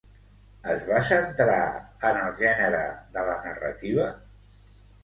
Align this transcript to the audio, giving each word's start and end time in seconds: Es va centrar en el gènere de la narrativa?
Es 0.75 0.87
va 0.87 1.01
centrar 1.09 1.59
en 2.11 2.19
el 2.25 2.35
gènere 2.43 2.83
de 3.19 3.31
la 3.31 3.39
narrativa? 3.47 4.11